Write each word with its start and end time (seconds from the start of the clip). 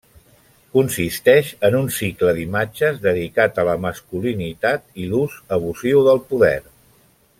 Consisteix 0.75 1.51
en 1.69 1.77
un 1.79 1.91
cicle 1.97 2.33
d’imatges 2.39 2.97
dedicat 3.03 3.61
a 3.65 3.67
la 3.69 3.75
masculinitat 3.85 4.89
i 5.05 5.07
l’ús 5.13 5.37
abusiu 5.59 6.03
del 6.09 6.23
poder. 6.33 6.57